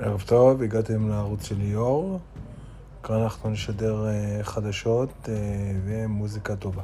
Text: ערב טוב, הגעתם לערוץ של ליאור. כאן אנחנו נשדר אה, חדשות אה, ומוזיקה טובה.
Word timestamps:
ערב 0.00 0.22
טוב, 0.26 0.62
הגעתם 0.62 1.08
לערוץ 1.08 1.44
של 1.44 1.54
ליאור. 1.58 2.20
כאן 3.02 3.16
אנחנו 3.16 3.50
נשדר 3.50 4.06
אה, 4.06 4.38
חדשות 4.42 5.08
אה, 5.28 5.34
ומוזיקה 5.84 6.56
טובה. 6.56 6.82